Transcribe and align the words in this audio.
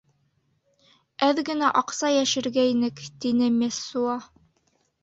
—Әҙ 1.27 1.41
генә 1.51 1.69
аҡса 1.83 2.11
йәшергәйнек,— 2.17 3.07
тине 3.27 3.53
Мессуа. 3.61 4.19